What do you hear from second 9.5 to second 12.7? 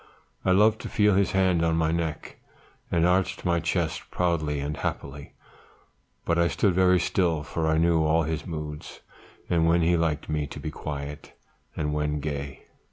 when he liked me to be quiet, and when gay.